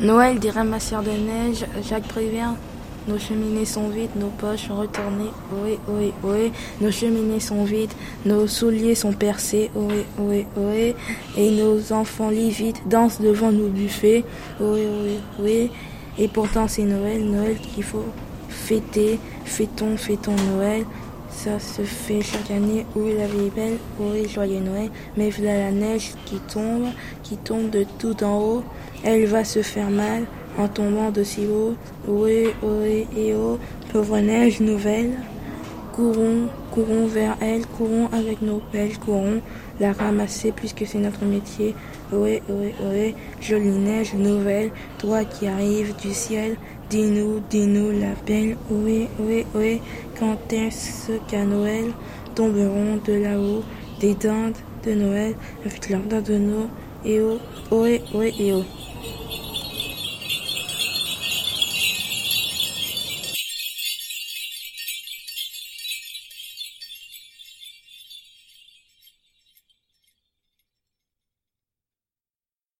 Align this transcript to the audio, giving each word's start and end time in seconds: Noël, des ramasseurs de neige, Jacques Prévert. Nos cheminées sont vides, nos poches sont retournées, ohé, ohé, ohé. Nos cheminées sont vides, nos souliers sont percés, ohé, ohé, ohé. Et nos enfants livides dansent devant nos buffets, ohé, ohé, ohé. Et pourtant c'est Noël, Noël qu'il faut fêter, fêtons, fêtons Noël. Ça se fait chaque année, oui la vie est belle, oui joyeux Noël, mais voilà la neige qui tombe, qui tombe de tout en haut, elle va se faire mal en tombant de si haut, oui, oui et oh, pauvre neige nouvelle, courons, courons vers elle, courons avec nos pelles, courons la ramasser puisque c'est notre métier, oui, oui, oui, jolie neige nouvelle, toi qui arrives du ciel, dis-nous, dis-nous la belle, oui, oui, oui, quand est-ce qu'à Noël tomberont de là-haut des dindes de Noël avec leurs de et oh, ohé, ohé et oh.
Noël, 0.00 0.38
des 0.38 0.48
ramasseurs 0.48 1.02
de 1.02 1.10
neige, 1.10 1.66
Jacques 1.86 2.08
Prévert. 2.08 2.54
Nos 3.06 3.18
cheminées 3.18 3.66
sont 3.66 3.90
vides, 3.90 4.16
nos 4.16 4.28
poches 4.28 4.68
sont 4.68 4.76
retournées, 4.76 5.30
ohé, 5.52 5.78
ohé, 5.88 6.12
ohé. 6.24 6.52
Nos 6.80 6.90
cheminées 6.90 7.40
sont 7.40 7.64
vides, 7.64 7.92
nos 8.24 8.46
souliers 8.46 8.94
sont 8.94 9.12
percés, 9.12 9.70
ohé, 9.76 10.06
ohé, 10.18 10.46
ohé. 10.56 10.96
Et 11.36 11.50
nos 11.50 11.92
enfants 11.92 12.30
livides 12.30 12.78
dansent 12.86 13.20
devant 13.20 13.52
nos 13.52 13.68
buffets, 13.68 14.24
ohé, 14.58 14.86
ohé, 14.86 15.18
ohé. 15.38 15.70
Et 16.18 16.28
pourtant 16.28 16.66
c'est 16.66 16.84
Noël, 16.84 17.22
Noël 17.22 17.58
qu'il 17.58 17.84
faut 17.84 18.06
fêter, 18.48 19.18
fêtons, 19.44 19.98
fêtons 19.98 20.36
Noël. 20.54 20.86
Ça 21.30 21.58
se 21.58 21.82
fait 21.82 22.20
chaque 22.20 22.50
année, 22.50 22.84
oui 22.94 23.14
la 23.16 23.26
vie 23.26 23.46
est 23.46 23.54
belle, 23.54 23.78
oui 23.98 24.28
joyeux 24.28 24.60
Noël, 24.60 24.90
mais 25.16 25.30
voilà 25.30 25.56
la 25.56 25.70
neige 25.70 26.12
qui 26.26 26.36
tombe, 26.52 26.88
qui 27.22 27.36
tombe 27.36 27.70
de 27.70 27.86
tout 27.98 28.22
en 28.22 28.38
haut, 28.38 28.64
elle 29.04 29.26
va 29.26 29.44
se 29.44 29.62
faire 29.62 29.90
mal 29.90 30.24
en 30.58 30.68
tombant 30.68 31.10
de 31.10 31.22
si 31.22 31.46
haut, 31.46 31.76
oui, 32.06 32.48
oui 32.62 33.06
et 33.16 33.34
oh, 33.34 33.58
pauvre 33.92 34.18
neige 34.18 34.60
nouvelle, 34.60 35.12
courons, 35.94 36.48
courons 36.72 37.06
vers 37.06 37.36
elle, 37.40 37.64
courons 37.66 38.08
avec 38.12 38.42
nos 38.42 38.60
pelles, 38.72 38.98
courons 38.98 39.40
la 39.78 39.92
ramasser 39.92 40.52
puisque 40.52 40.84
c'est 40.86 40.98
notre 40.98 41.24
métier, 41.24 41.74
oui, 42.12 42.42
oui, 42.48 42.74
oui, 42.82 43.14
jolie 43.40 43.70
neige 43.70 44.14
nouvelle, 44.14 44.70
toi 44.98 45.24
qui 45.24 45.46
arrives 45.46 45.94
du 46.02 46.12
ciel, 46.12 46.56
dis-nous, 46.90 47.40
dis-nous 47.48 47.92
la 47.92 48.14
belle, 48.26 48.56
oui, 48.70 49.08
oui, 49.18 49.46
oui, 49.54 49.80
quand 50.20 50.52
est-ce 50.52 51.12
qu'à 51.28 51.44
Noël 51.46 51.86
tomberont 52.34 53.00
de 53.06 53.14
là-haut 53.14 53.64
des 54.00 54.14
dindes 54.14 54.54
de 54.84 54.92
Noël 54.92 55.34
avec 55.64 55.88
leurs 55.88 56.22
de 56.22 56.38
et 57.06 57.20
oh, 57.22 57.38
ohé, 57.70 58.02
ohé 58.12 58.34
et 58.38 58.52
oh. 58.52 58.62